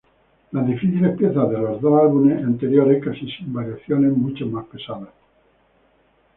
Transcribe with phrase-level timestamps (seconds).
[0.53, 5.09] Las difíciles piezas de los dos álbumes anteriores casi sin variaciones, mucho más pesadas.